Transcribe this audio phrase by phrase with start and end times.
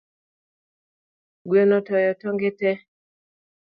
[1.47, 2.77] Gweno otoyo tong’ tee